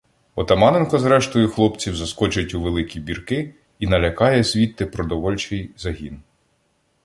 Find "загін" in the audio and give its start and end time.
5.77-6.21